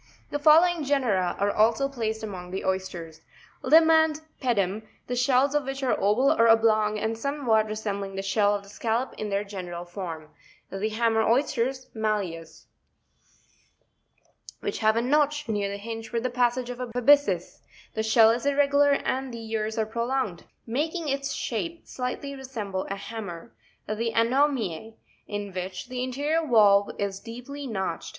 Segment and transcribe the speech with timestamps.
[0.31, 3.21] The following genera are also placed among the oysters;
[3.61, 8.15] Lima and Pedum, the shells of which are oval or oblong and somes what resembling
[8.15, 10.29] the shell of the Scallop in their gene ral form:
[10.71, 10.79] 11.
[10.81, 12.65] The Hammer Oys ters— Malleus
[13.23, 14.55] (fig.
[14.61, 17.61] 92)— which have a notch near the hinge for the passage of a byssus:
[17.93, 22.95] the shell is irregular and the ears are prolonged, making its shape slightly resemble a
[22.95, 23.53] hammer:
[23.87, 24.95] the ANomia,
[25.27, 28.09] in which the interior valve 5 is deeply notched (fig.